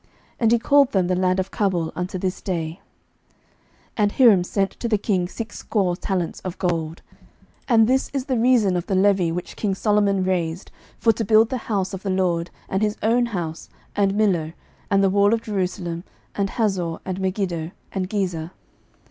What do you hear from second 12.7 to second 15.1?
his own house, and Millo, and the